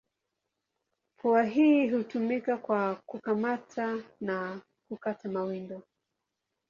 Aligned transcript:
Pua 1.19 1.43
hii 1.43 1.89
hutumika 1.89 2.57
kwa 2.57 2.95
kukamata 3.05 3.97
na 4.21 4.61
kukata 4.89 5.29
mawindo. 5.29 5.81